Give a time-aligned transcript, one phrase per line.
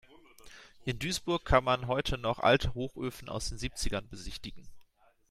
[0.83, 4.67] In Duisburg kann man heute noch alte Hochöfen aus den Siebzigern besichtigen.